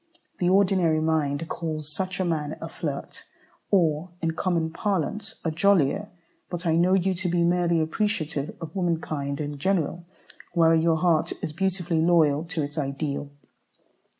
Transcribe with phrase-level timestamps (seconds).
[0.39, 3.21] The ordinary mind calls such a man a flirt,
[3.69, 6.09] or, in common parlance, "a jollier;"
[6.49, 10.07] but I know you to be merely appreciative of womankind in general,
[10.55, 13.29] while your heart is beautifully loyal to its ideal.